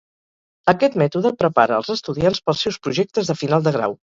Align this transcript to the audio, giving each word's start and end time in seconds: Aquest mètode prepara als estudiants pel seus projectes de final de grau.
Aquest 0.73 0.95
mètode 1.01 1.33
prepara 1.43 1.77
als 1.81 1.93
estudiants 1.97 2.43
pel 2.49 2.61
seus 2.63 2.81
projectes 2.87 3.31
de 3.33 3.41
final 3.45 3.69
de 3.69 3.79
grau. 3.79 3.99